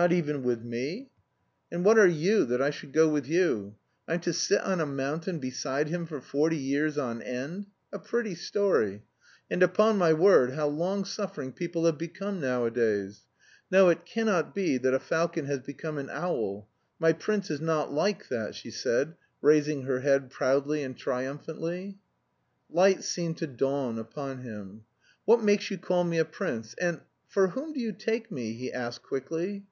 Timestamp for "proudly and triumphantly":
20.28-21.98